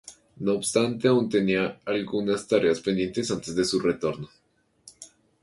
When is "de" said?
3.55-3.63